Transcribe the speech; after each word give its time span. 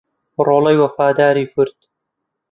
ڕۆڵەی 0.45 0.75
وەفاداری 0.81 1.45
کورد 1.53 1.79